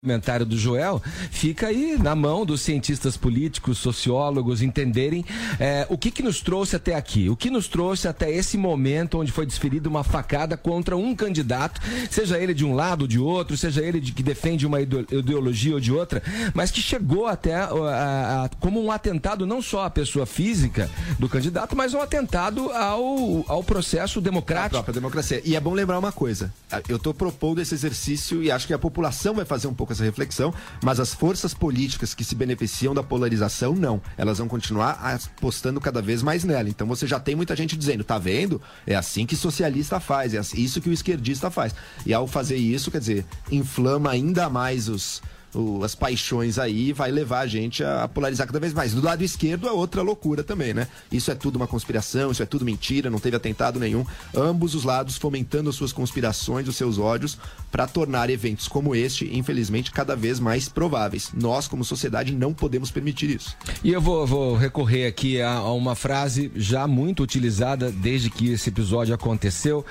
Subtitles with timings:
[0.00, 5.24] comentário do Joel, fica aí na mão dos cientistas políticos, sociólogos, entenderem
[5.58, 9.18] é, o que, que nos trouxe até aqui, o que nos trouxe até esse momento
[9.18, 11.80] onde foi desferida uma facada contra um candidato,
[12.12, 15.74] seja ele de um lado ou de outro, seja ele de que defende uma ideologia
[15.74, 16.22] ou de outra,
[16.54, 20.88] mas que chegou até a, a, a, como um atentado não só à pessoa física
[21.18, 24.76] do candidato, mas um atentado ao, ao processo democrático.
[24.76, 25.42] A própria democracia.
[25.44, 26.54] E é bom lembrar uma coisa,
[26.88, 29.92] eu estou propondo esse exercício e acho que a população vai fazer um pouco pouco
[29.92, 30.52] essa reflexão,
[30.82, 34.00] mas as forças políticas que se beneficiam da polarização, não.
[34.16, 36.68] Elas vão continuar apostando cada vez mais nela.
[36.68, 38.60] Então você já tem muita gente dizendo, tá vendo?
[38.86, 41.74] É assim que socialista faz, é isso que o esquerdista faz.
[42.04, 45.22] E ao fazer isso, quer dizer, inflama ainda mais os
[45.54, 48.94] o, as paixões aí vai levar a gente a, a, polarizar cada vez mais.
[48.94, 50.88] Do lado esquerdo é outra loucura também, né?
[51.10, 54.04] Isso é tudo uma conspiração, isso é tudo mentira, não teve atentado nenhum.
[54.34, 57.38] Ambos os lados fomentando as suas conspirações, os seus ódios,
[57.70, 61.30] para tornar eventos como este, infelizmente, cada vez mais prováveis.
[61.34, 63.56] Nós, como sociedade, não podemos permitir isso.
[63.82, 68.52] E eu vou, vou recorrer aqui a, a, uma frase já muito utilizada desde que
[68.52, 69.84] esse episódio aconteceu,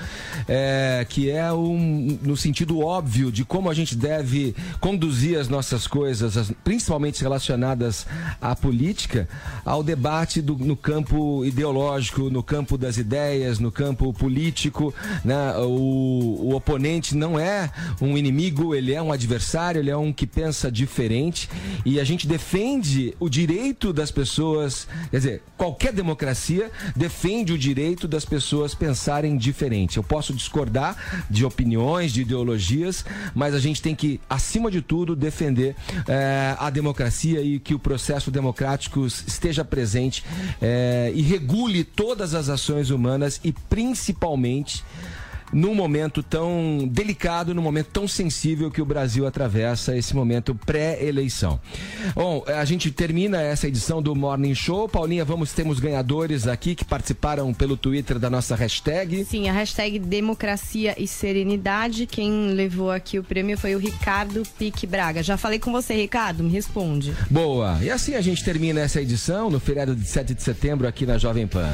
[0.46, 5.86] é, que é um, no sentido óbvio de como a gente deve conduzir as nossas
[5.86, 8.06] coisas, principalmente relacionadas
[8.40, 9.28] à política,
[9.64, 14.94] ao debate do, no campo ideológico, no campo das ideias, no campo político.
[15.24, 15.56] Né?
[15.58, 20.26] O, o oponente não é um inimigo, ele é um adversário, ele é um que
[20.26, 21.48] pensa diferente
[21.84, 28.06] e a gente defende o direito das pessoas, quer dizer, qualquer democracia defende o direito
[28.06, 29.96] das pessoas pensarem diferente.
[29.96, 33.04] Eu posso discordar de opiniões, de ideologias,
[33.34, 35.76] mas a gente tem que, acima de tudo, defender defender
[36.08, 40.24] é, a democracia e que o processo democrático esteja presente
[40.60, 44.84] é, e regule todas as ações humanas e principalmente
[45.52, 51.60] num momento tão delicado, num momento tão sensível que o Brasil atravessa, esse momento pré-eleição.
[52.14, 54.88] Bom, a gente termina essa edição do Morning Show.
[54.88, 59.24] Paulinha, vamos, temos ganhadores aqui que participaram pelo Twitter da nossa hashtag.
[59.24, 62.06] Sim, a hashtag Democracia e Serenidade.
[62.06, 65.22] Quem levou aqui o prêmio foi o Ricardo Pique Braga.
[65.22, 67.14] Já falei com você, Ricardo, me responde.
[67.30, 67.78] Boa.
[67.82, 71.18] E assim a gente termina essa edição no feriado de 7 de setembro aqui na
[71.18, 71.68] Jovem Pan.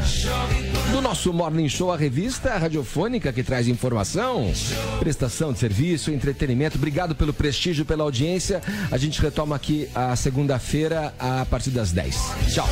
[0.92, 4.52] Do nosso Morning Show, a revista radiofônica que traz mais informação,
[4.98, 6.76] prestação de serviço, entretenimento.
[6.76, 8.62] Obrigado pelo prestígio, pela audiência.
[8.90, 12.14] A gente retoma aqui a segunda-feira a partir das 10.
[12.52, 12.68] Tchau.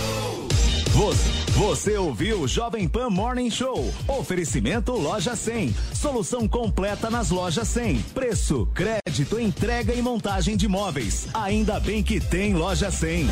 [0.90, 3.90] Você, você ouviu Jovem Pan Morning Show.
[4.06, 5.74] Oferecimento Loja 100.
[5.94, 7.98] Solução completa nas lojas 100.
[8.14, 11.28] Preço, crédito, entrega e montagem de móveis.
[11.32, 13.26] Ainda bem que tem Loja 100.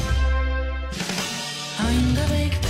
[1.78, 2.69] Ainda bem que tem.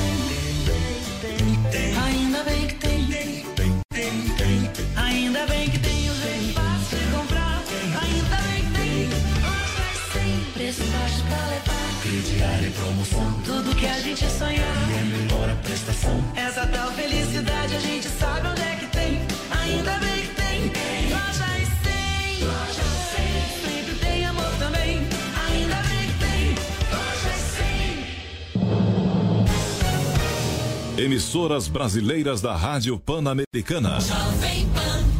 [12.71, 13.43] E promoção.
[13.45, 14.91] Tudo que a gente sonhar.
[14.91, 16.25] E é melhor a prestação.
[16.37, 19.21] Essa tal felicidade a gente sabe onde é que tem.
[19.63, 20.71] Ainda bem que tem.
[21.11, 21.67] Loja e
[22.39, 22.47] 100.
[22.47, 22.83] Loja
[23.17, 23.71] 100.
[23.71, 24.99] Sempre tem amor também.
[25.49, 26.55] Ainda bem que tem.
[26.93, 27.41] Loja e
[30.97, 31.05] 100.
[31.05, 34.01] Emissoras brasileiras da Rádio Pan-Americana.
[34.01, 35.20] Jovem Pan.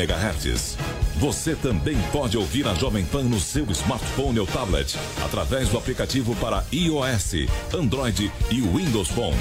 [1.17, 6.35] Você também pode ouvir a Jovem Pan no seu smartphone ou tablet, através do aplicativo
[6.35, 9.37] para iOS, Android e Windows Phone.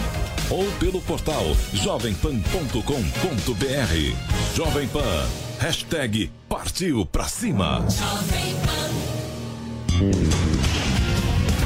[0.51, 4.55] Ou pelo portal jovempan.com.br.
[4.55, 5.27] Jovem Pan.
[5.59, 7.83] Hashtag partiu pra cima.
[7.89, 8.91] Jovem Pan.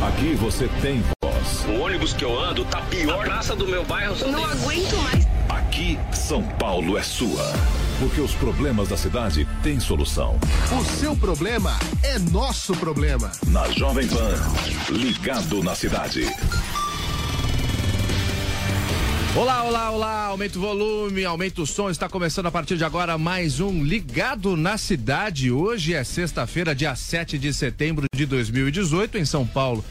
[0.06, 1.64] Aqui você tem voz.
[1.66, 3.22] O ônibus que eu ando tá pior.
[3.22, 4.14] A praça do meu bairro.
[4.30, 5.26] Não aguento mais.
[5.48, 7.54] Aqui, São Paulo é sua.
[7.98, 10.38] Porque os problemas da cidade têm solução.
[10.76, 13.30] O seu problema é nosso problema.
[13.46, 14.34] Na Jovem Pan,
[14.90, 16.26] ligado na cidade.
[19.36, 23.18] Olá, olá, olá, aumenta o volume, aumenta o som, está começando a partir de agora
[23.18, 25.50] mais um Ligado na Cidade.
[25.50, 29.84] Hoje é sexta-feira, dia 7 de setembro de 2018, em São Paulo.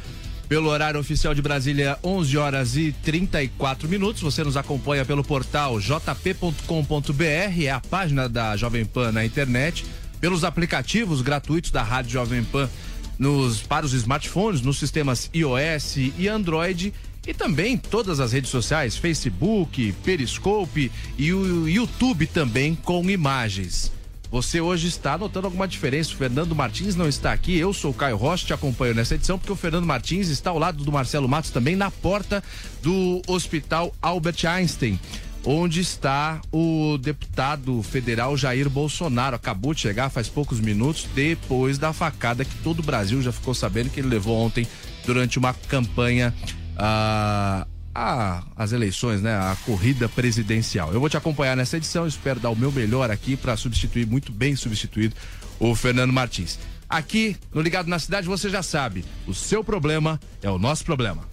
[0.54, 4.22] Pelo horário oficial de Brasília, 11 horas e 34 minutos.
[4.22, 7.24] Você nos acompanha pelo portal jp.com.br,
[7.64, 9.84] é a página da Jovem Pan na internet,
[10.22, 12.70] pelos aplicativos gratuitos da Rádio Jovem Pan
[13.18, 16.94] nos, para os smartphones, nos sistemas iOS e Android
[17.26, 23.92] e também todas as redes sociais, Facebook, Periscope e o YouTube também com imagens.
[24.34, 26.12] Você hoje está notando alguma diferença?
[26.12, 27.56] O Fernando Martins não está aqui.
[27.56, 30.58] Eu sou o Caio Rocha, te acompanho nessa edição, porque o Fernando Martins está ao
[30.58, 32.44] lado do Marcelo Matos também na porta
[32.82, 35.00] do Hospital Albert Einstein
[35.46, 39.36] onde está o deputado federal Jair Bolsonaro.
[39.36, 43.54] Acabou de chegar faz poucos minutos, depois da facada que todo o Brasil já ficou
[43.54, 44.66] sabendo que ele levou ontem
[45.06, 46.34] durante uma campanha
[46.76, 49.36] a, a, as eleições, né?
[49.36, 50.94] A corrida presidencial.
[50.94, 54.32] Eu vou te acompanhar nessa edição, espero dar o meu melhor aqui para substituir, muito
[54.32, 55.16] bem substituído,
[55.60, 56.60] o Fernando Martins.
[56.90, 61.24] Aqui no Ligado na Cidade você já sabe, o seu problema é o nosso problema.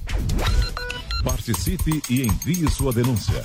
[1.23, 3.45] Participe e envie sua denúncia.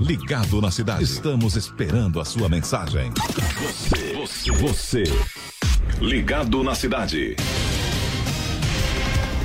[0.01, 1.03] Ligado na cidade.
[1.03, 3.11] Estamos esperando a sua mensagem.
[3.61, 5.03] Você, você, você.
[6.01, 7.35] Ligado na cidade.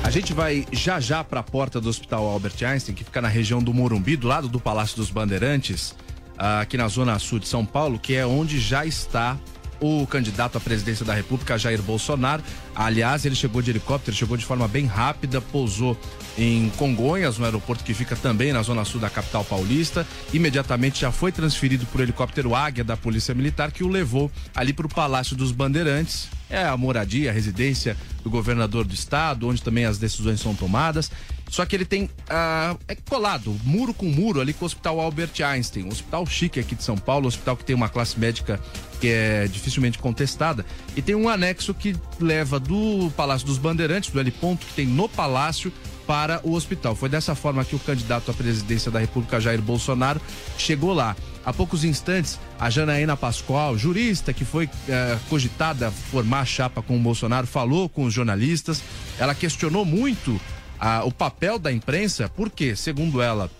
[0.03, 3.29] A gente vai já já para a porta do Hospital Albert Einstein, que fica na
[3.29, 5.95] região do Morumbi, do lado do Palácio dos Bandeirantes,
[6.39, 9.37] aqui na zona sul de São Paulo, que é onde já está
[9.81, 12.43] o candidato à presidência da República, Jair Bolsonaro.
[12.75, 15.99] Aliás, ele chegou de helicóptero, chegou de forma bem rápida, pousou
[16.39, 20.07] em Congonhas, no aeroporto que fica também na zona sul da capital paulista.
[20.33, 24.87] Imediatamente já foi transferido por helicóptero Águia da Polícia Militar, que o levou ali para
[24.87, 26.29] o Palácio dos Bandeirantes.
[26.49, 31.11] É a moradia, a residência do governador do estado, onde também as decisões são tomadas.
[31.49, 32.11] Só que ele tem.
[32.29, 36.59] Ah, é colado, muro com muro, ali com o Hospital Albert Einstein, um hospital chique
[36.59, 38.61] aqui de São Paulo, um hospital que tem uma classe médica
[39.01, 40.65] que é dificilmente contestada.
[40.97, 44.87] E tem um anexo que leva do Palácio dos Bandeirantes, do L ponto que tem
[44.87, 45.73] no Palácio,
[46.07, 46.95] para o hospital.
[46.95, 50.21] Foi dessa forma que o candidato à presidência da República, Jair Bolsonaro,
[50.57, 51.17] chegou lá.
[51.45, 57.01] Há poucos instantes, a Janaína Pascoal, jurista que foi eh, cogitada formar chapa com o
[57.01, 58.83] Bolsonaro, falou com os jornalistas.
[59.19, 60.41] Ela questionou muito
[60.79, 63.51] ah, o papel da imprensa, porque, segundo ela,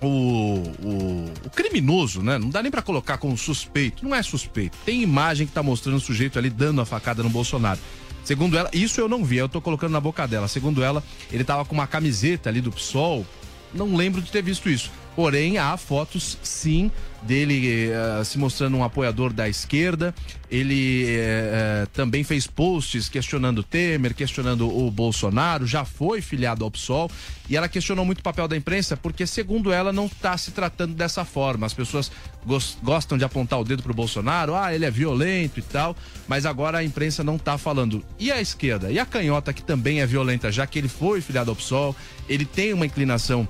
[0.00, 2.38] o, o, o, criminoso, né?
[2.38, 4.04] Não dá nem para colocar como suspeito.
[4.04, 4.76] Não é suspeito.
[4.84, 7.80] Tem imagem que tá mostrando o sujeito ali dando a facada no Bolsonaro.
[8.24, 10.48] Segundo ela, isso eu não vi, eu tô colocando na boca dela.
[10.48, 13.24] Segundo ela, ele tava com uma camiseta ali do PSOL.
[13.72, 14.90] Não lembro de ter visto isso.
[15.16, 16.90] Porém, há fotos, sim,
[17.22, 20.14] dele uh, se mostrando um apoiador da esquerda.
[20.50, 27.10] Ele uh, também fez posts questionando Temer, questionando o Bolsonaro, já foi filiado ao PSOL.
[27.48, 30.94] E ela questionou muito o papel da imprensa, porque, segundo ela, não está se tratando
[30.94, 31.66] dessa forma.
[31.66, 32.12] As pessoas
[32.82, 35.96] gostam de apontar o dedo para o Bolsonaro, ah, ele é violento e tal,
[36.28, 38.04] mas agora a imprensa não está falando.
[38.18, 38.90] E a esquerda?
[38.92, 41.96] E a canhota, que também é violenta, já que ele foi filiado ao PSOL,
[42.28, 43.48] ele tem uma inclinação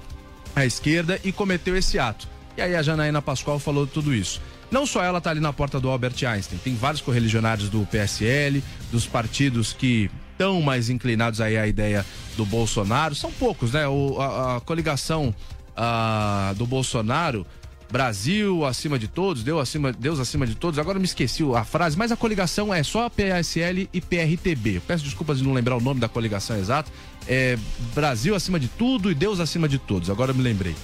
[0.56, 2.26] à esquerda e cometeu esse ato.
[2.56, 4.40] E aí a Janaína Pascoal falou tudo isso.
[4.70, 8.64] Não só ela está ali na porta do Albert Einstein, tem vários correligionários do PSL,
[8.90, 12.04] dos partidos que estão mais inclinados aí à ideia
[12.36, 13.14] do Bolsonaro.
[13.14, 13.86] São poucos, né?
[13.86, 15.34] O, a, a coligação
[15.76, 17.46] a, do Bolsonaro,
[17.90, 20.78] Brasil acima de todos, Deus acima, Deus acima de todos.
[20.78, 24.80] Agora me esqueci a frase, mas a coligação é só PSL e PRTB.
[24.86, 26.90] peço desculpas de não lembrar o nome da coligação exata.
[27.28, 27.58] É
[27.94, 30.10] Brasil acima de tudo e Deus acima de todos.
[30.10, 30.74] Agora me lembrei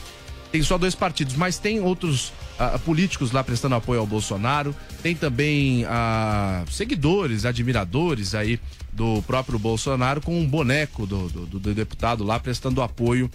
[0.52, 2.28] tem só dois partidos, mas tem outros
[2.60, 8.60] uh, políticos lá prestando apoio ao Bolsonaro, tem também uh, seguidores, admiradores aí
[8.92, 13.30] do próprio Bolsonaro com um boneco do, do, do deputado lá prestando apoio,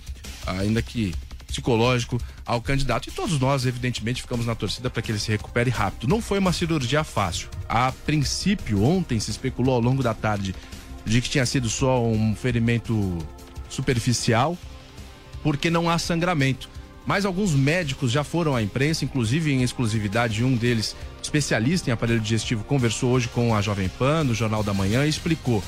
[0.45, 1.15] ainda que
[1.48, 3.08] psicológico, ao candidato.
[3.08, 6.08] E todos nós, evidentemente, ficamos na torcida para que ele se recupere rápido.
[6.08, 7.50] Não foi uma cirurgia fácil.
[7.68, 10.54] A princípio, ontem se especulou ao longo da tarde
[11.06, 13.18] de que tinha sido só um ferimento
[13.70, 14.58] superficial,
[15.42, 16.70] porque não há sangramento.
[17.06, 22.20] Mas alguns médicos já foram à imprensa, inclusive em exclusividade, um deles, especialista em aparelho
[22.20, 25.63] digestivo, conversou hoje com a Jovem Pan, no Jornal da Manhã, e explicou.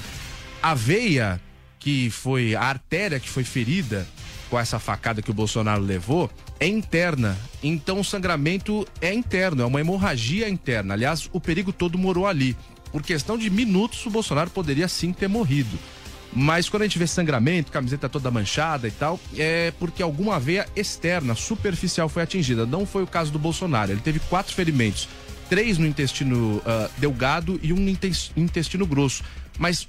[0.61, 1.39] A veia
[1.79, 4.05] que foi, a artéria que foi ferida
[4.49, 6.29] com essa facada que o Bolsonaro levou,
[6.59, 7.37] é interna.
[7.61, 10.93] Então o sangramento é interno, é uma hemorragia interna.
[10.93, 12.55] Aliás, o perigo todo morou ali.
[12.91, 15.77] Por questão de minutos, o Bolsonaro poderia sim ter morrido.
[16.33, 20.67] Mas quando a gente vê sangramento, camiseta toda manchada e tal, é porque alguma veia
[20.75, 22.65] externa, superficial, foi atingida.
[22.65, 23.91] Não foi o caso do Bolsonaro.
[23.91, 25.09] Ele teve quatro ferimentos:
[25.49, 27.89] três no intestino uh, delgado e um no
[28.35, 29.23] intestino grosso.
[29.57, 29.87] Mas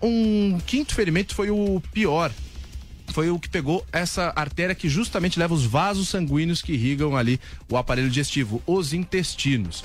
[0.00, 2.32] um quinto ferimento foi o pior.
[3.08, 7.40] Foi o que pegou essa artéria que justamente leva os vasos sanguíneos que irrigam ali
[7.68, 9.84] o aparelho digestivo, os intestinos.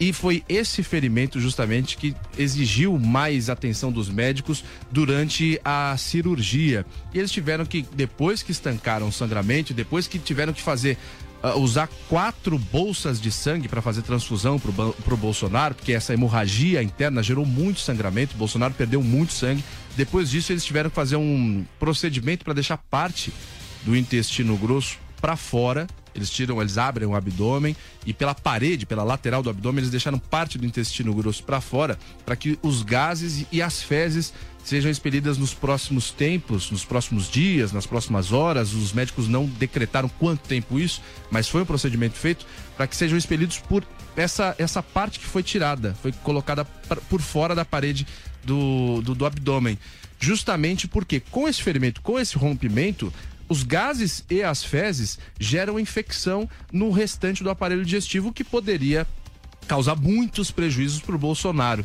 [0.00, 6.86] E foi esse ferimento justamente que exigiu mais atenção dos médicos durante a cirurgia.
[7.12, 10.96] E eles tiveram que, depois que estancaram o sangramento, depois que tiveram que fazer
[11.42, 16.80] uh, usar quatro bolsas de sangue para fazer transfusão para o Bolsonaro, porque essa hemorragia
[16.80, 19.64] interna gerou muito sangramento, o Bolsonaro perdeu muito sangue.
[19.98, 23.32] Depois disso, eles tiveram que fazer um procedimento para deixar parte
[23.82, 25.88] do intestino grosso para fora
[26.18, 30.18] eles tiram, eles abrem o abdômen e pela parede, pela lateral do abdômen, eles deixaram
[30.18, 34.32] parte do intestino grosso para fora para que os gases e as fezes
[34.64, 38.72] sejam expelidas nos próximos tempos, nos próximos dias, nas próximas horas.
[38.72, 41.00] Os médicos não decretaram quanto tempo isso,
[41.30, 42.44] mas foi um procedimento feito
[42.76, 43.84] para que sejam expelidos por
[44.16, 48.04] essa, essa parte que foi tirada, foi colocada por fora da parede
[48.44, 49.78] do, do, do abdômen.
[50.20, 53.12] Justamente porque com esse ferimento, com esse rompimento,
[53.48, 59.06] os gases e as fezes geram infecção no restante do aparelho digestivo que poderia
[59.66, 61.84] causar muitos prejuízos para o Bolsonaro.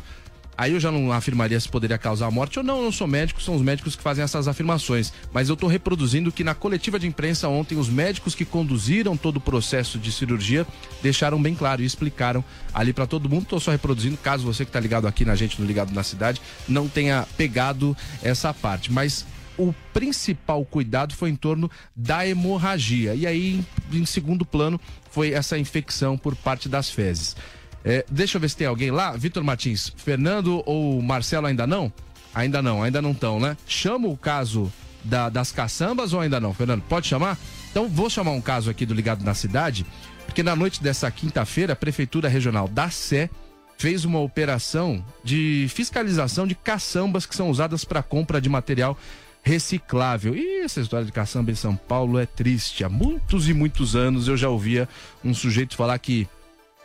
[0.56, 3.42] Aí eu já não afirmaria se poderia causar morte ou não, eu não sou médico,
[3.42, 5.12] são os médicos que fazem essas afirmações.
[5.32, 9.36] Mas eu estou reproduzindo que na coletiva de imprensa ontem, os médicos que conduziram todo
[9.38, 10.66] o processo de cirurgia
[11.02, 13.42] deixaram bem claro e explicaram ali para todo mundo.
[13.42, 16.40] Estou só reproduzindo, caso você que está ligado aqui na gente, no Ligado na Cidade,
[16.68, 18.92] não tenha pegado essa parte.
[18.92, 23.14] Mas o principal cuidado foi em torno da hemorragia.
[23.14, 24.80] E aí, em segundo plano,
[25.10, 27.36] foi essa infecção por parte das fezes.
[27.84, 29.12] É, deixa eu ver se tem alguém lá.
[29.12, 31.92] Vitor Martins, Fernando ou Marcelo ainda não?
[32.34, 33.56] Ainda não, ainda não estão, né?
[33.66, 34.72] Chama o caso
[35.04, 36.82] da, das caçambas ou ainda não, Fernando?
[36.82, 37.38] Pode chamar?
[37.70, 39.84] Então vou chamar um caso aqui do Ligado na Cidade,
[40.24, 43.28] porque na noite dessa quinta-feira, a Prefeitura Regional da Sé
[43.76, 48.96] fez uma operação de fiscalização de caçambas que são usadas para compra de material
[49.42, 50.34] reciclável.
[50.34, 52.82] E essa história de caçamba em São Paulo é triste.
[52.82, 54.88] Há muitos e muitos anos eu já ouvia
[55.22, 56.26] um sujeito falar que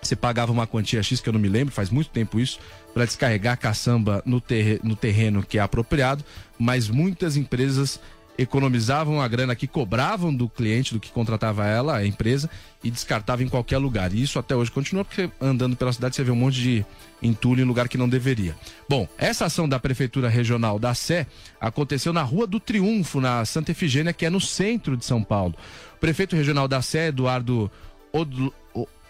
[0.02, 2.60] você pagava uma quantia X, que eu não me lembro, faz muito tempo isso,
[2.94, 6.24] para descarregar caçamba no, terre no terreno que é apropriado,
[6.58, 8.00] mas muitas empresas
[8.42, 12.50] economizavam a grana que cobravam do cliente, do que contratava ela, a empresa,
[12.82, 14.14] e descartava em qualquer lugar.
[14.14, 16.86] E isso até hoje continua, porque andando pela cidade você vê um monte de
[17.22, 18.56] entulho em lugar que não deveria.
[18.88, 21.28] Bom, essa ação da Prefeitura Regional da Sé
[21.60, 25.54] aconteceu na Rua do Triunfo, na Santa Efigênia, que é no centro de São Paulo.
[25.98, 27.70] O prefeito regional da Sé, Eduardo,
[28.14, 28.54] Od...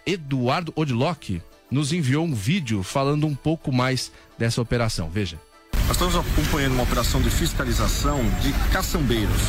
[0.05, 5.09] Eduardo Odlock, nos enviou um vídeo falando um pouco mais dessa operação.
[5.09, 5.39] Veja.
[5.73, 9.41] Nós estamos acompanhando uma operação de fiscalização de caçambeiros.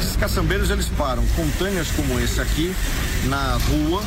[0.00, 2.74] Esses caçambeiros eles param containers como esse aqui
[3.28, 4.02] na rua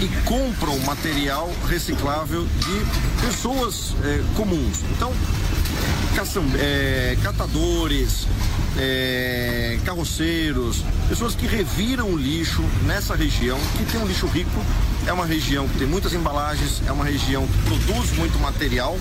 [0.00, 4.82] e compram material reciclável de pessoas é, comuns.
[4.90, 5.12] Então,
[6.14, 8.26] caçam, é, catadores,
[8.78, 14.64] é, carroceiros, pessoas que reviram o lixo nessa região, que tem um lixo rico,
[15.06, 18.98] é uma região que tem muitas embalagens, é uma região que produz muito material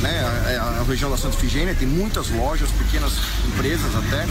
[0.00, 0.58] né?
[0.60, 3.12] A, a, região da Santa Figênia tem muitas lojas, pequenas
[3.48, 4.24] empresas até,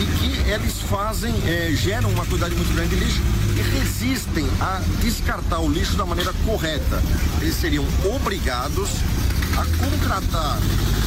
[0.00, 3.20] e que eles fazem, é, geram uma quantidade muito grande de lixo
[3.56, 7.02] e resistem a descartar o lixo da maneira correta.
[7.40, 8.90] Eles seriam obrigados
[9.60, 10.58] a contratar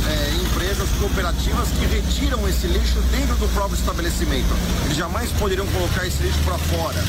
[0.07, 4.53] é, empresas cooperativas que retiram esse lixo dentro do próprio estabelecimento.
[4.85, 7.03] Eles jamais poderiam colocar esse lixo para fora.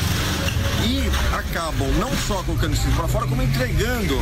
[0.83, 4.15] E acabam não só colocando esse lixo para fora, como entregando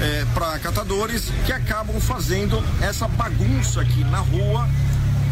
[0.00, 4.68] é, para catadores que acabam fazendo essa bagunça aqui na rua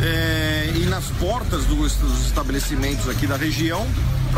[0.03, 3.87] é, e nas portas dos, dos estabelecimentos aqui da região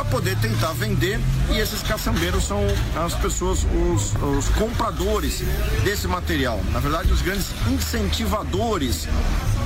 [0.00, 2.60] para poder tentar vender e esses caçambeiros são
[3.04, 5.42] as pessoas, os, os, compradores
[5.84, 6.58] desse material.
[6.72, 9.06] Na verdade, os grandes incentivadores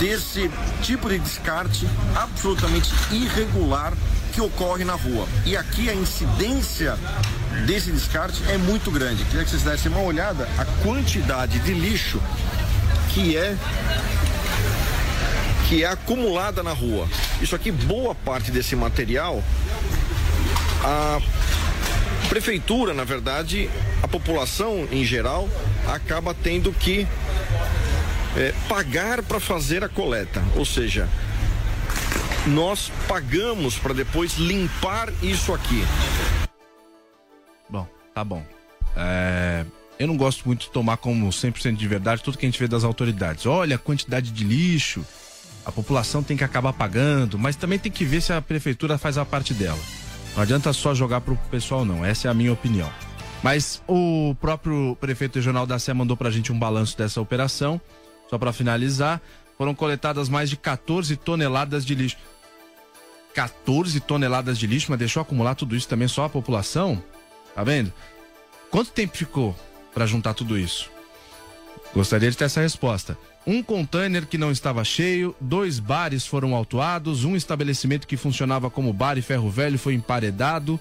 [0.01, 0.51] desse
[0.83, 3.93] tipo de descarte absolutamente irregular
[4.33, 5.29] que ocorre na rua.
[5.47, 6.99] E aqui a incidência
[7.65, 9.25] desse descarte é muito grande.
[9.27, 12.21] Queria que vocês dessem uma olhada a quantidade de lixo
[13.11, 13.57] que é
[15.69, 17.09] que é acumulada na rua.
[17.41, 19.43] Isso aqui, boa parte desse material,
[20.85, 21.19] a
[22.29, 23.71] prefeitura, na verdade,
[24.03, 25.49] a população em geral,
[25.89, 27.07] acaba tendo que
[28.37, 30.45] é, pagar para fazer a coleta.
[30.57, 31.09] Ou seja,
[32.47, 35.83] nós pagamos para depois limpar isso aqui.
[37.69, 38.45] Bom, tá bom.
[38.95, 39.65] É,
[39.99, 42.69] eu não gosto muito de tomar como 100% de verdade tudo que a gente vê
[42.69, 43.47] das autoridades.
[43.47, 45.03] Olha a quantidade de lixo,
[45.65, 49.17] a população tem que acabar pagando, mas também tem que ver se a prefeitura faz
[49.17, 49.81] a parte dela.
[50.35, 52.05] Não adianta só jogar pro pessoal, não.
[52.05, 52.91] Essa é a minha opinião.
[53.43, 57.81] Mas o próprio prefeito regional da Sé mandou pra gente um balanço dessa operação.
[58.29, 59.21] Só para finalizar,
[59.57, 62.17] foram coletadas mais de 14 toneladas de lixo.
[63.35, 67.03] 14 toneladas de lixo, mas deixou acumular tudo isso também só a população?
[67.55, 67.93] Tá vendo?
[68.71, 69.55] Quanto tempo ficou
[69.93, 70.91] para juntar tudo isso?
[71.95, 73.17] Gostaria de ter essa resposta.
[73.47, 78.93] Um container que não estava cheio, dois bares foram autuados, um estabelecimento que funcionava como
[78.93, 80.81] bar e ferro velho foi emparedado,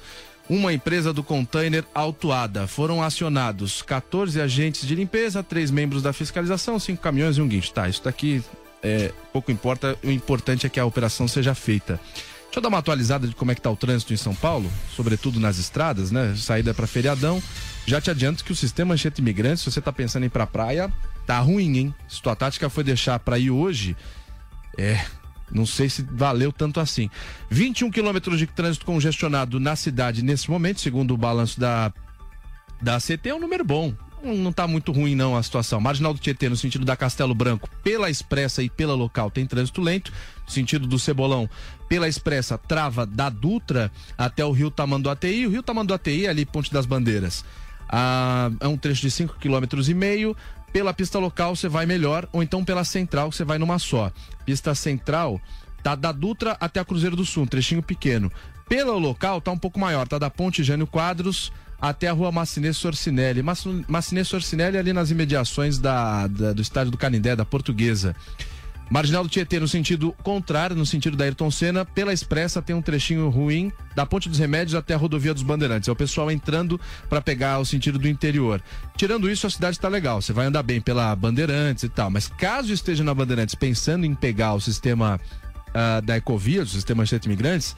[0.49, 2.65] uma empresa do container autuada.
[2.65, 7.73] Foram acionados 14 agentes de limpeza, três membros da fiscalização, cinco caminhões e um guincho.
[7.73, 8.41] Tá, isso daqui
[8.81, 11.99] é, pouco importa, o importante é que a operação seja feita.
[12.45, 14.71] Deixa eu dar uma atualizada de como é que tá o trânsito em São Paulo,
[14.95, 16.35] sobretudo nas estradas, né?
[16.37, 17.41] Saída para feriadão.
[17.85, 20.45] Já te adianto que o sistema Anchieta Imigrantes, se você tá pensando em ir pra
[20.45, 20.91] praia,
[21.25, 21.95] tá ruim, hein?
[22.07, 23.95] Se tua tática foi deixar para ir hoje,
[24.77, 25.05] é,
[25.51, 27.09] não sei se valeu tanto assim.
[27.49, 31.93] 21 quilômetros de trânsito congestionado na cidade nesse momento, segundo o balanço da,
[32.81, 33.93] da CT, é um número bom.
[34.23, 35.81] Não está muito ruim não a situação.
[35.81, 39.81] Marginal do Tietê, no sentido da Castelo Branco, pela expressa e pela local, tem trânsito
[39.81, 40.13] lento.
[40.45, 41.49] No sentido do Cebolão,
[41.89, 45.45] pela expressa, trava da Dutra até o Rio Tamanduateí.
[45.45, 47.43] O Rio Tamanduateí é ali, Ponte das Bandeiras.
[47.89, 50.37] Ah, é um trecho de 5,5 km e meio.
[50.73, 54.11] Pela pista local você vai melhor, ou então pela central você vai numa só.
[54.43, 55.39] Pista central
[55.83, 58.31] tá da Dutra até a Cruzeiro do Sul, um trechinho pequeno.
[58.67, 62.73] Pelo local tá um pouco maior, tá da Ponte Jânio Quadros até a rua Macinê
[62.73, 63.43] Sorcinelli.
[63.87, 68.15] Macinê Sorcinelli ali nas imediações da, da, do estádio do Canindé, da Portuguesa.
[68.93, 72.81] Marginal do Tietê no sentido contrário, no sentido da Ayrton Senna, pela Expressa tem um
[72.81, 75.89] trechinho ruim da Ponte dos Remédios até a Rodovia dos Bandeirantes.
[75.89, 78.61] É o pessoal entrando para pegar o sentido do interior.
[78.95, 80.21] Tirando isso, a cidade está legal.
[80.21, 82.11] Você vai andar bem pela Bandeirantes e tal.
[82.11, 85.19] Mas caso esteja na Bandeirantes pensando em pegar o sistema
[85.69, 87.75] uh, da Ecovia, o sistema Anchieta Imigrantes,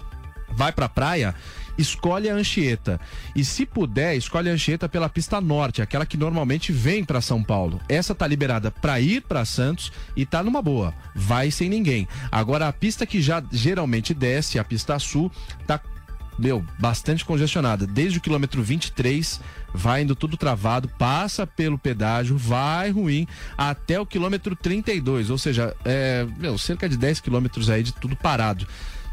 [0.53, 1.33] vai pra praia,
[1.77, 2.99] escolhe a Anchieta.
[3.35, 7.43] E se puder, escolhe a Anchieta pela pista norte, aquela que normalmente vem para São
[7.43, 7.79] Paulo.
[7.87, 10.93] Essa tá liberada para ir para Santos e tá numa boa.
[11.13, 12.07] Vai sem ninguém.
[12.31, 15.31] Agora a pista que já geralmente desce, a pista sul,
[15.67, 15.79] tá
[16.37, 17.87] meu, bastante congestionada.
[17.87, 19.39] Desde o quilômetro 23,
[19.73, 25.75] vai indo tudo travado, passa pelo pedágio, vai ruim, até o quilômetro 32, ou seja,
[25.83, 28.67] é, meu, cerca de 10 quilômetros aí de tudo parado.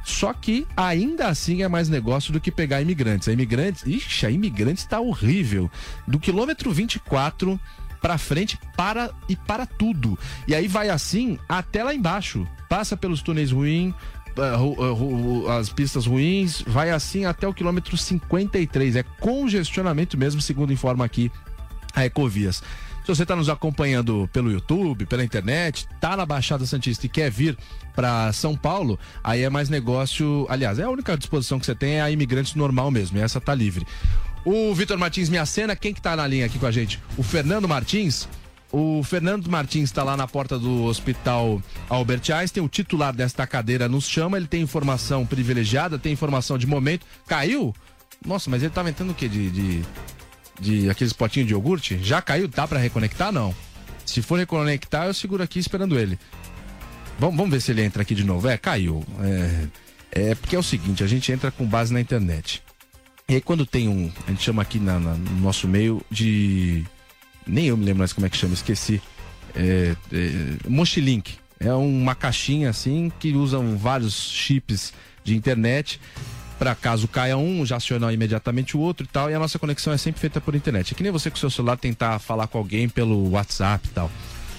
[0.05, 3.29] Só que ainda assim é mais negócio do que pegar imigrantes.
[3.29, 5.71] A imigrantes, ixi, a imigrantes tá horrível.
[6.07, 7.59] Do quilômetro 24
[8.01, 10.19] para frente para e para tudo.
[10.47, 12.47] E aí vai assim até lá embaixo.
[12.69, 13.95] Passa pelos túneis ruins,
[14.37, 18.97] uh, uh, as pistas ruins, vai assim até o quilômetro 53.
[18.97, 21.31] É congestionamento mesmo, segundo informa aqui
[21.95, 22.63] a Ecovias.
[23.03, 27.31] Se você está nos acompanhando pelo YouTube, pela internet, tá na Baixada Santista e quer
[27.31, 27.59] vir
[27.97, 30.47] para São Paulo, aí é mais negócio.
[30.49, 33.41] Aliás, é a única disposição que você tem é a imigrantes normal mesmo, e essa
[33.41, 33.85] tá livre.
[34.45, 37.01] O Vitor Martins me acena, quem que tá na linha aqui com a gente?
[37.17, 38.29] O Fernando Martins.
[38.71, 41.61] O Fernando Martins está lá na porta do Hospital
[41.91, 42.65] Albert Einstein.
[42.65, 44.39] O titular desta cadeira nos chama.
[44.39, 47.05] Ele tem informação privilegiada, tem informação de momento.
[47.27, 47.75] Caiu?
[48.25, 49.29] Nossa, mas ele estava entrando o quê?
[49.29, 49.83] De, de
[50.61, 53.33] de aqueles potinhos de iogurte, já caiu, dá para reconectar?
[53.33, 53.55] Não.
[54.05, 56.19] Se for reconectar, eu seguro aqui esperando ele.
[57.19, 58.49] Vamos, vamos ver se ele entra aqui de novo.
[58.49, 59.05] É, caiu.
[59.21, 62.63] É, é porque é o seguinte, a gente entra com base na internet.
[63.29, 66.85] E aí quando tem um, a gente chama aqui na, na, no nosso meio de,
[67.47, 69.01] nem eu me lembro mais como é que chama, esqueci.
[69.55, 71.37] É, é, Mochilink.
[71.61, 76.01] É uma caixinha assim que usam vários chips de internet
[76.63, 79.29] para caso caia um, já aciona imediatamente o outro e tal.
[79.29, 80.93] E a nossa conexão é sempre feita por internet.
[80.93, 84.09] É que nem você com seu celular tentar falar com alguém pelo WhatsApp e tal.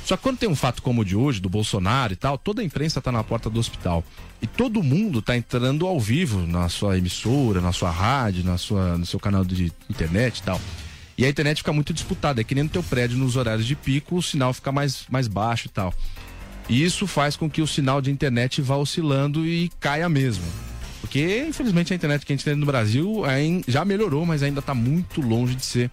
[0.03, 2.61] Só que quando tem um fato como o de hoje, do Bolsonaro e tal, toda
[2.61, 4.03] a imprensa está na porta do hospital.
[4.41, 8.97] E todo mundo está entrando ao vivo na sua emissora, na sua rádio, na sua,
[8.97, 10.59] no seu canal de internet e tal.
[11.17, 13.77] E a internet fica muito disputada, é que nem no teu prédio nos horários de
[13.77, 15.93] pico, o sinal fica mais, mais baixo e tal.
[16.67, 20.72] E isso faz com que o sinal de internet vá oscilando e caia mesmo.
[21.03, 23.23] Porque, infelizmente, a internet que a gente tem no Brasil
[23.67, 25.91] já melhorou, mas ainda está muito longe de ser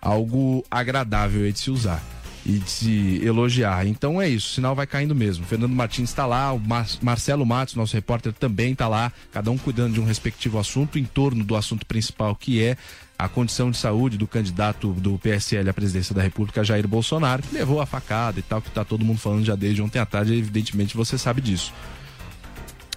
[0.00, 2.00] algo agradável de se usar
[2.46, 3.84] e de se elogiar.
[3.88, 5.44] Então é isso, o sinal vai caindo mesmo.
[5.44, 9.58] Fernando Martins está lá, o Mar Marcelo Matos, nosso repórter, também está lá, cada um
[9.58, 12.76] cuidando de um respectivo assunto em torno do assunto principal, que é
[13.18, 17.52] a condição de saúde do candidato do PSL à presidência da República, Jair Bolsonaro, que
[17.52, 20.34] levou a facada e tal, que está todo mundo falando já desde ontem à tarde,
[20.34, 21.72] evidentemente você sabe disso.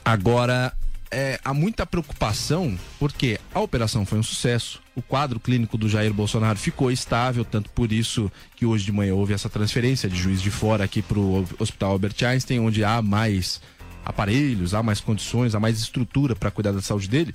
[0.06, 0.72] Agora,
[1.16, 6.14] é, há muita preocupação porque a operação foi um sucesso, o quadro clínico do Jair
[6.14, 10.42] Bolsonaro ficou estável, tanto por isso que hoje de manhã houve essa transferência de juiz
[10.42, 13.62] de fora aqui para o Hospital Albert Einstein, onde há mais
[14.04, 17.34] aparelhos, há mais condições, há mais estrutura para cuidar da saúde dele.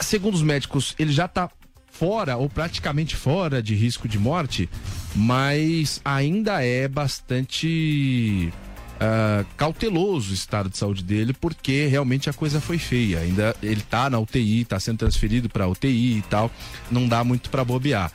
[0.00, 1.48] Segundo os médicos, ele já está
[1.88, 4.68] fora ou praticamente fora de risco de morte,
[5.14, 8.52] mas ainda é bastante
[9.00, 13.20] uh, cauteloso o estado de saúde dele, porque realmente a coisa foi feia.
[13.20, 16.50] Ainda ele tá na UTI, tá sendo transferido para UTI e tal,
[16.90, 18.12] não dá muito para bobear.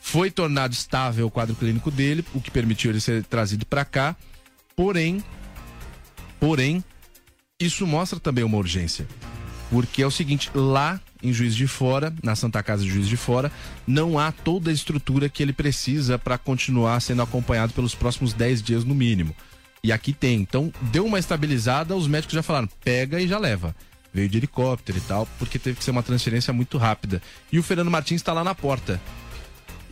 [0.00, 4.16] Foi tornado estável o quadro clínico dele, o que permitiu ele ser trazido para cá.
[4.74, 5.22] Porém,
[6.40, 6.84] porém,
[7.58, 9.06] isso mostra também uma urgência.
[9.70, 13.16] Porque é o seguinte, lá em Juiz de Fora, na Santa Casa de Juiz de
[13.16, 13.50] Fora,
[13.86, 18.60] não há toda a estrutura que ele precisa para continuar sendo acompanhado pelos próximos 10
[18.60, 19.34] dias no mínimo.
[19.84, 20.38] E aqui tem.
[20.38, 23.74] Então, deu uma estabilizada, os médicos já falaram, pega e já leva.
[24.14, 27.20] Veio de helicóptero e tal, porque teve que ser uma transferência muito rápida.
[27.50, 29.00] E o Fernando Martins está lá na porta.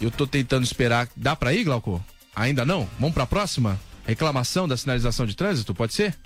[0.00, 1.08] Eu tô tentando esperar.
[1.16, 2.00] Dá para ir, Glauco?
[2.36, 2.88] Ainda não?
[3.00, 3.80] Vamos para a próxima?
[4.06, 6.16] Reclamação da sinalização de trânsito, pode ser?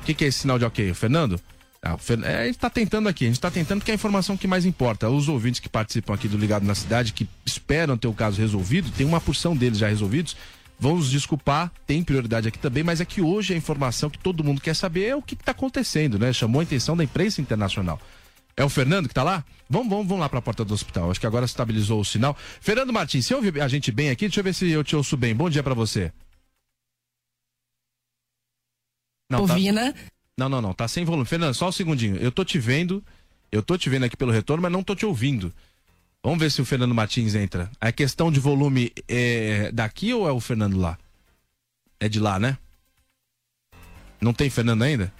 [0.00, 0.92] O que, que, é esse sinal de ok?
[0.92, 1.40] O Fernando?
[1.82, 4.46] Ah, o é, está tentando aqui, a gente está tentando que é a informação que
[4.46, 5.10] mais importa.
[5.10, 8.92] Os ouvintes que participam aqui do Ligado na Cidade, que esperam ter o caso resolvido,
[8.92, 10.36] tem uma porção deles já resolvidos,
[10.80, 14.62] Vamos desculpar, tem prioridade aqui também, mas é que hoje a informação que todo mundo
[14.62, 16.32] quer saber é o que está acontecendo, né?
[16.32, 18.00] Chamou a atenção da imprensa internacional.
[18.56, 19.44] É o Fernando que está lá?
[19.68, 21.10] Vamos, vamos, vamos lá para a porta do hospital.
[21.10, 22.34] Acho que agora estabilizou o sinal.
[22.62, 24.26] Fernando Martins, você ouve a gente bem aqui?
[24.26, 25.36] Deixa eu ver se eu te ouço bem.
[25.36, 26.10] Bom dia para você.
[29.28, 29.94] Não, Ouvindo, tá...
[30.38, 30.72] Não, não, não.
[30.72, 31.26] Tá sem volume.
[31.26, 32.16] Fernando, só um segundinho.
[32.16, 33.04] Eu tô te vendo.
[33.52, 35.52] Eu tô te vendo aqui pelo retorno, mas não tô te ouvindo.
[36.22, 37.70] Vamos ver se o Fernando Martins entra.
[37.80, 40.98] A questão de volume é daqui ou é o Fernando lá?
[41.98, 42.58] É de lá, né?
[44.20, 45.12] Não tem Fernando ainda?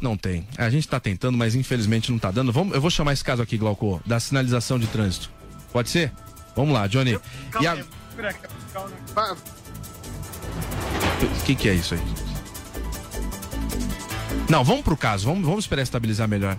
[0.00, 0.46] Não tem.
[0.58, 2.52] A gente tá tentando, mas infelizmente não tá dando.
[2.52, 5.30] Vamos, eu vou chamar esse caso aqui, Glauco, da sinalização de trânsito.
[5.72, 6.12] Pode ser?
[6.54, 7.18] Vamos lá, Johnny.
[7.60, 7.74] E a...
[11.22, 12.00] O que, que é isso aí?
[14.50, 15.26] Não, vamos pro caso.
[15.26, 16.58] Vamos, vamos esperar estabilizar melhor.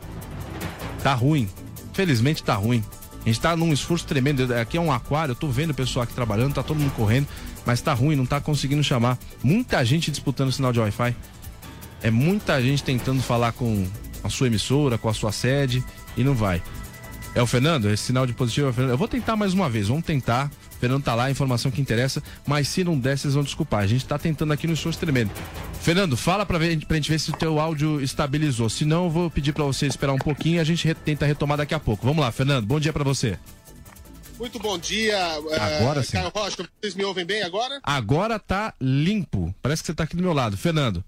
[1.04, 1.48] Tá ruim.
[1.94, 2.84] Felizmente tá ruim.
[3.26, 4.54] A gente tá num esforço tremendo.
[4.54, 7.28] Aqui é um aquário, eu tô vendo o pessoal aqui trabalhando, tá todo mundo correndo,
[7.66, 9.18] mas tá ruim, não tá conseguindo chamar.
[9.44, 11.16] Muita gente disputando o sinal de Wi-Fi.
[12.04, 13.88] É muita gente tentando falar com
[14.24, 15.84] a sua emissora, com a sua sede,
[16.16, 16.62] e não vai.
[17.34, 17.90] É o Fernando?
[17.90, 18.92] Esse sinal de positivo é o Fernando.
[18.92, 20.52] Eu vou tentar mais uma vez, vamos tentar.
[20.76, 23.82] O Fernando tá lá, a informação que interessa, mas se não der, vocês vão desculpar.
[23.82, 25.32] A gente tá tentando aqui no esforço tremendo.
[25.86, 28.68] Fernando, fala pra, ver, pra gente ver se o teu áudio estabilizou.
[28.72, 31.58] Se não, eu vou pedir para você esperar um pouquinho e a gente tenta retomar
[31.58, 32.08] daqui a pouco.
[32.08, 33.38] Vamos lá, Fernando, bom dia para você.
[34.40, 35.16] Muito bom dia.
[35.16, 36.14] É, agora sim.
[36.14, 37.80] Caio Rocha, vocês me ouvem bem agora?
[37.84, 39.54] Agora tá limpo.
[39.62, 40.58] Parece que você tá aqui do meu lado.
[40.58, 41.04] Fernando.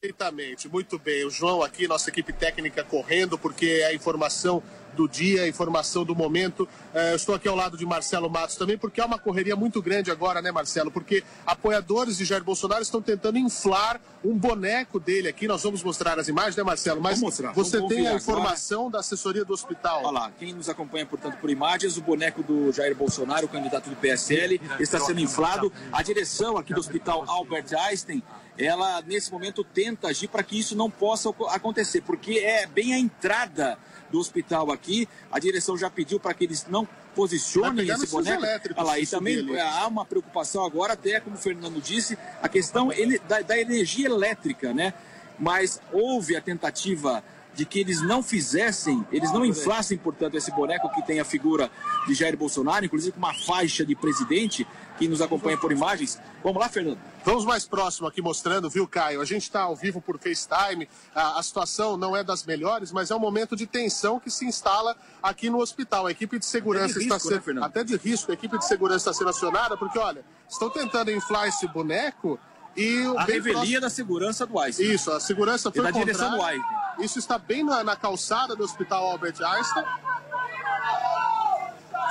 [0.00, 1.26] Perfeitamente, muito bem.
[1.26, 4.62] O João aqui, nossa equipe técnica correndo, porque a informação
[4.98, 6.68] do dia, informação do momento.
[6.92, 9.80] É, eu estou aqui ao lado de Marcelo Matos também, porque há uma correria muito
[9.80, 10.90] grande agora, né, Marcelo?
[10.90, 15.46] Porque apoiadores de Jair Bolsonaro estão tentando inflar um boneco dele aqui.
[15.46, 17.00] Nós vamos mostrar as imagens, né, Marcelo?
[17.00, 17.20] Mas
[17.54, 18.92] você tem a informação agora.
[18.94, 20.00] da assessoria do hospital.
[20.02, 23.88] Olha lá, quem nos acompanha, portanto, por imagens, o boneco do Jair Bolsonaro, o candidato
[23.88, 25.72] do PSL, está sendo inflado.
[25.92, 28.22] A direção aqui do hospital Albert Einstein
[28.58, 32.98] ela nesse momento tenta agir para que isso não possa acontecer, porque é bem a
[32.98, 33.78] entrada
[34.10, 35.08] do hospital aqui.
[35.30, 38.42] A direção já pediu para que eles não posicionem esse boneco.
[38.76, 42.92] Olha lá, e também há uma preocupação agora, até como o Fernando disse, a questão
[42.92, 44.92] ele, da, da energia elétrica, né?
[45.38, 47.22] Mas houve a tentativa
[47.58, 51.68] de que eles não fizessem, eles não inflassem, portanto, esse boneco que tem a figura
[52.06, 54.64] de Jair Bolsonaro, inclusive com uma faixa de presidente,
[54.96, 56.20] que nos acompanha por imagens.
[56.40, 57.00] Vamos lá, Fernando.
[57.24, 59.20] Vamos mais próximo aqui mostrando, viu, Caio?
[59.20, 60.88] A gente está ao vivo por FaceTime.
[61.12, 64.46] A, a, situação não é das melhores, mas é um momento de tensão que se
[64.46, 66.06] instala aqui no hospital.
[66.06, 67.54] A equipe de segurança está sendo.
[67.54, 71.10] Né, até de risco, a equipe de segurança está sendo acionada, porque, olha, estão tentando
[71.10, 72.38] inflar esse boneco
[72.76, 73.80] e a revelia próximo...
[73.80, 74.92] da segurança do Einstein.
[74.92, 76.78] Isso, a segurança foi e da direção do Einstein.
[77.00, 79.84] Isso está bem na, na calçada do Hospital Albert Einstein.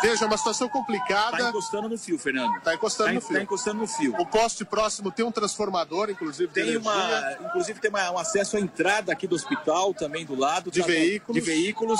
[0.01, 1.37] Veja, é uma situação complicada.
[1.37, 2.55] Está encostando no fio, Fernando.
[2.57, 3.31] Está encostando tá, no fio.
[3.31, 4.15] Está encostando no fio.
[4.19, 6.51] O poste próximo tem um transformador, inclusive.
[6.51, 10.69] Tem uma, inclusive tem uma, um acesso à entrada aqui do hospital também do lado.
[10.69, 11.41] De tá, veículos.
[11.41, 11.99] De veículos.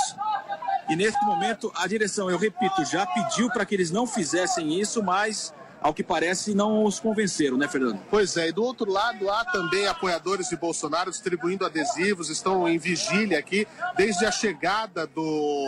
[0.88, 5.02] E nesse momento a direção, eu repito, já pediu para que eles não fizessem isso,
[5.02, 8.00] mas ao que parece, não os convenceram, né, Fernando?
[8.10, 12.78] Pois é, e do outro lado há também apoiadores de Bolsonaro distribuindo adesivos, estão em
[12.78, 15.66] vigília aqui desde a chegada do,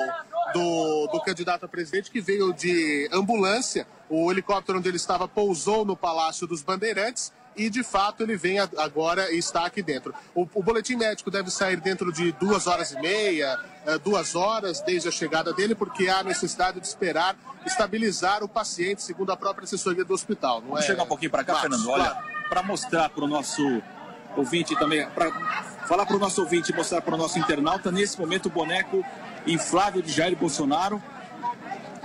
[0.53, 3.87] do, do candidato a presidente que veio de ambulância.
[4.09, 8.59] O helicóptero onde ele estava pousou no Palácio dos Bandeirantes e de fato ele vem
[8.59, 10.15] agora e está aqui dentro.
[10.35, 14.81] O, o, boletim médico deve sair dentro de duas horas e meia, eh, duas horas
[14.81, 19.65] desde a chegada dele, porque há necessidade de esperar estabilizar o paciente, segundo a própria
[19.65, 20.63] assessoria do hospital.
[20.63, 20.87] Não Vamos é...
[20.87, 21.87] chegar um pouquinho para cá, Mas, Fernando.
[21.91, 22.27] Olha, claro.
[22.49, 23.83] para mostrar para o nosso
[24.39, 25.31] ouvinte também, para
[25.87, 29.05] falar para o nosso ouvinte e mostrar para o nosso internauta, nesse momento o boneco
[29.47, 31.03] inflável de Jair Bolsonaro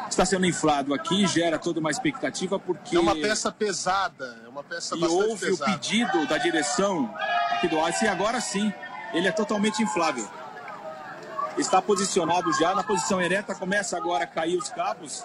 [0.09, 2.95] está sendo inflado aqui, gera toda uma expectativa porque...
[2.95, 5.71] É uma peça pesada, é uma peça e houve pesada.
[5.71, 7.13] o pedido da direção
[7.51, 8.73] aqui do Einstein e agora sim,
[9.13, 10.27] ele é totalmente inflável.
[11.57, 15.23] Está posicionado já na posição ereta, começa agora a cair os cabos.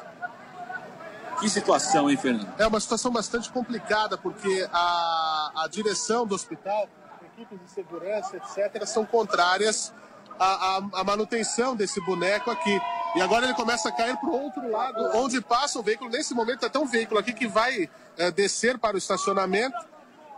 [1.41, 2.53] Que situação, hein, Fernando?
[2.59, 6.87] É uma situação bastante complicada, porque a, a direção do hospital,
[7.33, 9.93] equipes de segurança, etc., são contrárias
[10.39, 12.79] à, à, à manutenção desse boneco aqui.
[13.17, 16.11] E agora ele começa a cair para o outro lado, onde passa o veículo.
[16.11, 19.77] Nesse momento, até um veículo aqui que vai é, descer para o estacionamento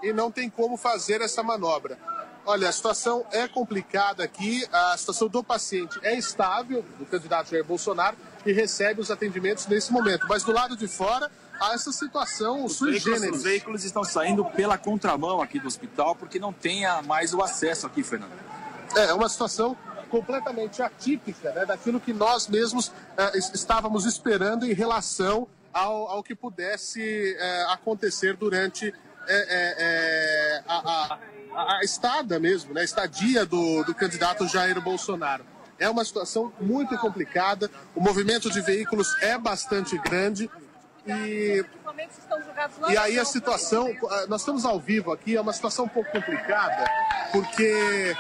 [0.03, 1.99] e não tem como fazer essa manobra.
[2.45, 7.65] Olha, a situação é complicada aqui, a situação do paciente é estável, do candidato Jair
[7.65, 10.27] Bolsonaro, e recebe os atendimentos nesse momento.
[10.29, 11.31] Mas do lado de fora,
[11.61, 13.39] há essa situação os sui veículos, generis.
[13.39, 17.87] os veículos estão saindo pela contramão aqui do hospital porque não tem mais o acesso
[17.87, 18.33] aqui, Fernando.
[18.97, 19.77] É uma situação
[20.13, 22.93] completamente atípica né, daquilo que nós mesmos
[23.35, 28.93] es- estávamos esperando em relação ao, ao que pudesse eh, acontecer durante
[29.27, 31.19] eh, a, a-
[31.79, 35.45] a- estada mesmo, né, a estadia do, do candidato Jair Bolsonaro.
[35.79, 40.51] É uma situação muito complicada, o movimento de veículos é bastante grande
[41.07, 41.65] e
[42.93, 43.89] e aí a situação,
[44.29, 46.85] nós estamos ao vivo aqui, é uma situação um pouco complicada,
[47.33, 48.15] porque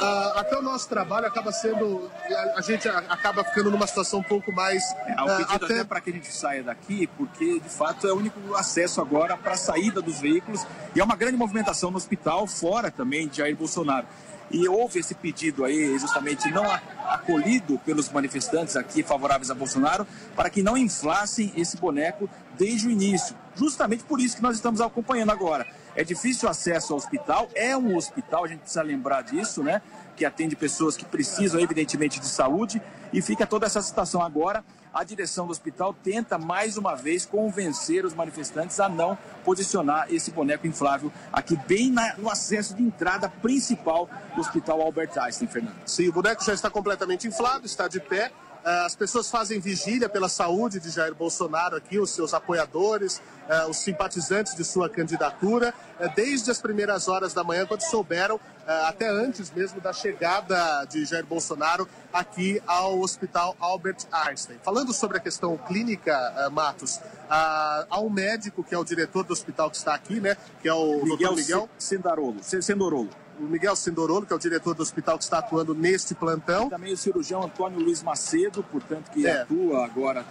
[0.00, 4.20] ah, até o nosso trabalho acaba sendo, a, a gente a- acaba ficando numa situação
[4.20, 7.06] um pouco mais É, o ah, pedido até, até para que a gente saia daqui,
[7.16, 11.04] porque de fato é o único acesso agora para a saída dos veículos e é
[11.04, 14.06] uma grande movimentação no hospital, fora também de Jair Bolsonaro.
[14.50, 16.64] E houve esse pedido aí, justamente não
[17.08, 22.28] acolhido pelos manifestantes aqui favoráveis a Bolsonaro, para que não inflassem esse boneco
[22.58, 23.34] desde o início.
[23.56, 25.66] Justamente por isso que nós estamos acompanhando agora.
[25.96, 29.80] É difícil acesso ao hospital, é um hospital, a gente precisa lembrar disso, né?
[30.16, 34.64] Que atende pessoas que precisam, evidentemente, de saúde, e fica toda essa situação agora.
[34.92, 40.30] A direção do hospital tenta mais uma vez convencer os manifestantes a não posicionar esse
[40.30, 45.74] boneco inflável aqui bem na- no acesso de entrada principal do Hospital Albert Einstein, Fernando.
[45.84, 48.30] Sim, o boneco já está completamente inflado, está de pé.
[48.64, 53.66] Ah, As pessoas fazem vigília pela saúde de Jair Bolsonaro aqui, os seus apoiadores, ah,
[53.68, 58.88] os simpatizantes de sua candidatura, eh, desde as primeiras horas da manhã, quando souberam, ah,
[58.88, 64.58] até antes mesmo da chegada de Jair Bolsonaro aqui ao Hospital Albert Einstein.
[64.62, 69.32] Falando sobre a questão clínica, ah, Matos, há um médico que é o diretor do
[69.34, 70.36] hospital que está aqui, né?
[70.62, 71.36] Que é o Miguel, Dr.
[71.36, 71.68] Miguel.
[71.78, 73.10] Sendarolo, Sendorolo.
[73.38, 76.68] O Miguel Sendorolo, que é o diretor do hospital que está atuando neste plantão.
[76.68, 79.42] Também o cirurgião Antônio Luiz Macedo, portanto, que É.
[79.42, 80.24] atua agora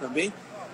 [0.00, 0.32] também.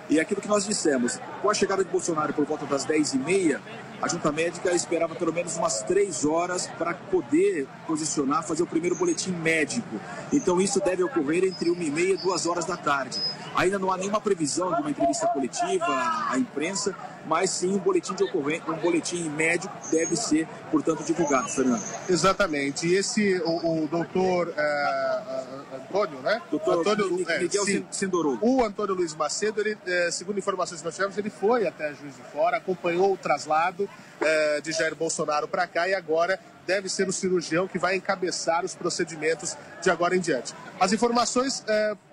[0.09, 3.59] E aquilo que nós dissemos, com a chegada de Bolsonaro por volta das 10h30,
[4.01, 8.95] a junta médica esperava pelo menos umas três horas para poder posicionar, fazer o primeiro
[8.95, 9.99] boletim médico.
[10.33, 13.21] Então isso deve ocorrer entre 1h30 e 2 horas da tarde.
[13.55, 15.85] Ainda não há nenhuma previsão de uma entrevista coletiva
[16.29, 16.93] à imprensa,
[17.25, 21.83] mas sim um boletim de ocorrência, um boletim médico deve ser, portanto, divulgado, Fernando.
[22.09, 22.87] Exatamente.
[22.87, 26.41] E esse, o, o doutor eh, Antônio, né?
[26.49, 27.85] Doutor Antônio, Mi- Miguel sim.
[28.41, 32.15] O Antônio Luiz Macedo, ele, eh, segundo informações que nós tivemos, ele foi até Juiz
[32.15, 33.87] de Fora, acompanhou o traslado
[34.19, 38.63] eh, de Jair Bolsonaro para cá e agora deve ser o cirurgião que vai encabeçar
[38.63, 40.53] os procedimentos de agora em diante.
[40.79, 41.63] As informações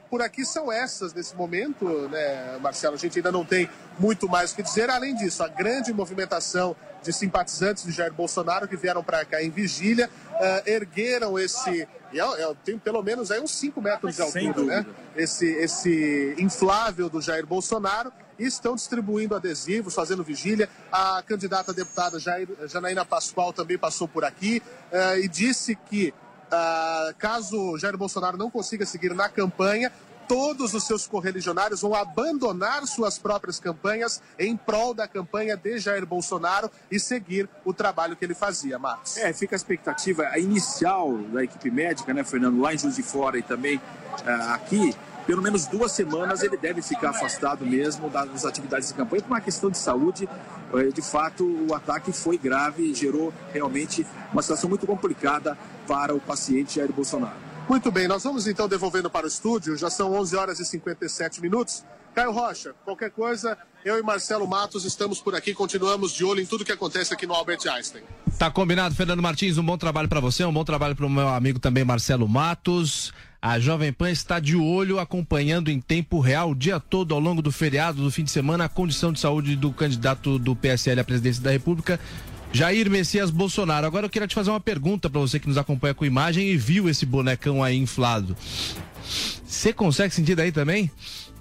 [0.09, 2.95] por aqui são essas nesse momento, né, Marcelo?
[2.95, 3.69] A gente ainda não tem
[3.99, 4.91] muito mais o que dizer.
[4.91, 9.51] Além disso, a grande movimentação de simpatizantes de Jair Bolsonaro que vieram para cá em
[9.51, 11.87] vigília, eh, ergueram esse.
[12.11, 14.87] e é- é- tem pelo menos aí uns 5 metros de altura, né?
[15.15, 20.71] Esse, esse inflável do Jair Bolsonaro e estão distribuindo adesivos, fazendo vigília.
[20.91, 26.15] A candidata a deputada Jair, Janaína Pascoal também passou por aqui eh, e disse que
[26.51, 29.93] ah, caso Jair Bolsonaro não consiga seguir na campanha,
[30.29, 36.05] todos os seus correligionários vão abandonar suas próprias campanhas em prol da campanha de Jair
[36.05, 39.17] Bolsonaro e seguir o trabalho que ele fazia, Marcos.
[39.17, 43.03] É, fica a expectativa a inicial da equipe médica, né, Fernando, lá em Juiz de
[43.03, 43.81] Fora e também
[44.27, 44.95] ah, aqui,
[45.29, 49.43] pelo menos duas semanas ele deve ficar afastado mesmo das atividades de campanha por uma
[49.43, 50.27] questão de saúde.
[50.73, 56.15] Eh, De fato, o ataque foi grave e gerou realmente uma situação muito complicada para
[56.15, 57.37] o paciente Jair Bolsonaro.
[57.69, 61.43] Muito bem, nós vamos então devolvendo para o estúdio, já são 11 horas e 57
[61.43, 61.85] minutos.
[62.15, 66.47] Caio Rocha, qualquer coisa, eu e Marcelo Matos estamos por aqui, continuamos de olho em
[66.47, 68.03] tudo que acontece aqui no Albert Einstein.
[68.39, 69.59] Tá combinado, Fernando Martins.
[69.59, 73.13] Um bom trabalho para você, um bom trabalho para o meu amigo também Marcelo Matos.
[73.41, 77.41] A Jovem Pan está de olho, acompanhando em tempo real, o dia todo, ao longo
[77.41, 81.05] do feriado, do fim de semana, a condição de saúde do candidato do PSL à
[81.05, 82.01] presidência da República,
[82.53, 83.87] Jair Messias Bolsonaro.
[83.87, 86.57] Agora eu queria te fazer uma pergunta para você que nos acompanha com imagem e
[86.57, 88.37] viu esse bonecão aí inflado.
[89.47, 90.91] Você consegue sentir daí também?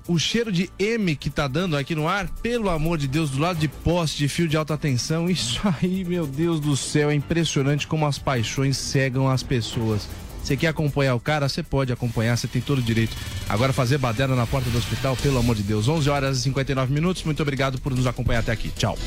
[0.08, 3.40] O cheiro de M que tá dando aqui no ar, pelo amor de Deus, do
[3.40, 7.16] lado de poste de fio de alta tensão, isso aí, meu Deus do céu, é
[7.16, 10.08] impressionante como as paixões cegam as pessoas.
[10.48, 11.50] Você quer acompanhar o cara?
[11.50, 13.14] Você pode acompanhar, você tem todo o direito.
[13.50, 15.90] Agora fazer baderna na porta do hospital, pelo amor de Deus.
[15.90, 17.22] 11 horas e 59 minutos.
[17.24, 18.70] Muito obrigado por nos acompanhar até aqui.
[18.70, 18.98] Tchau.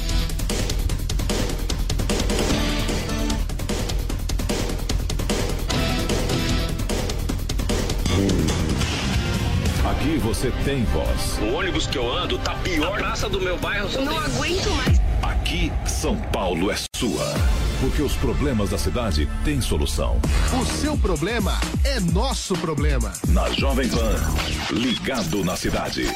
[9.90, 11.38] Aqui você tem voz.
[11.40, 12.92] O ônibus que eu ando tá pior.
[12.92, 13.88] A praça do meu bairro.
[13.94, 15.00] Eu não aguento mais.
[15.22, 17.69] Aqui, São Paulo é sua.
[17.80, 20.20] Porque os problemas da cidade têm solução.
[20.60, 23.10] O seu problema é nosso problema.
[23.28, 24.14] Na Jovem Pan,
[24.70, 26.06] ligado na cidade.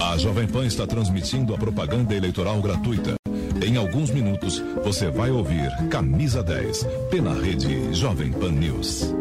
[0.00, 3.14] A Jovem Pan está transmitindo a propaganda eleitoral gratuita.
[3.64, 9.14] Em alguns minutos, você vai ouvir Camisa 10 pela rede Jovem Pan News.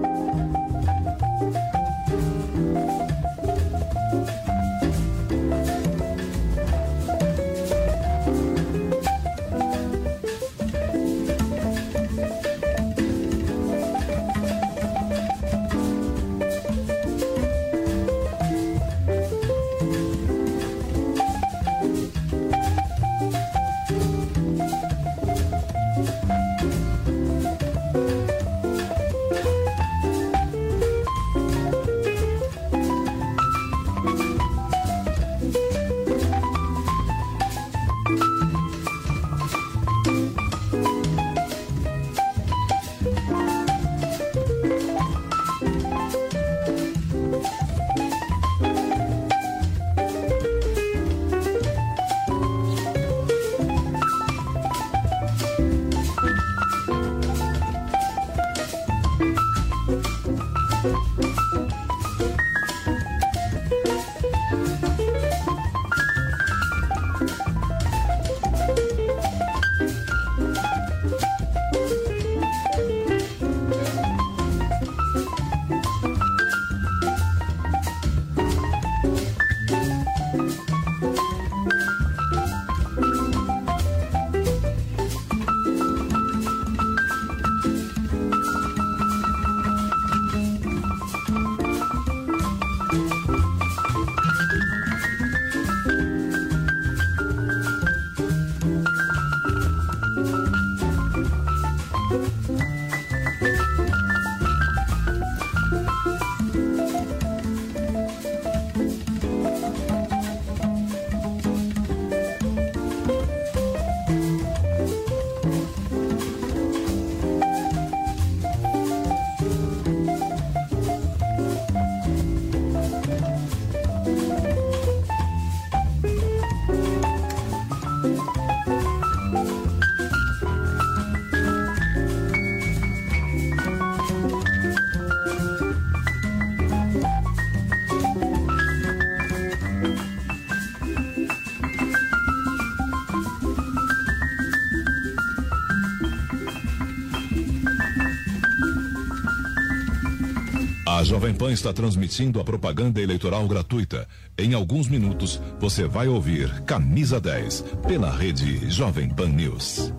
[151.21, 154.07] Jovem Pan está transmitindo a propaganda eleitoral gratuita.
[154.35, 159.93] Em alguns minutos, você vai ouvir Camisa 10 pela rede Jovem Pan News.